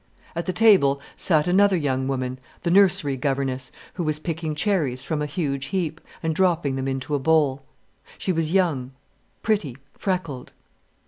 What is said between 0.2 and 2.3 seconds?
At the table sat another young